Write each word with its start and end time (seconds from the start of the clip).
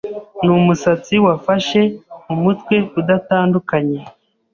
Numusatsi 0.43 1.15
wafashe 1.25 1.81
umutwe 2.33 2.75
udatandukanye 2.99 3.99